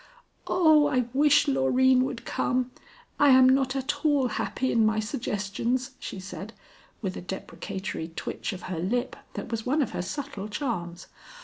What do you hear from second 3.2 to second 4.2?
am not at